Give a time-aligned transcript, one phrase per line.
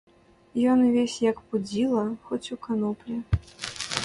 [0.71, 3.21] Ён увесь як пудзіла, хоць у каноплі.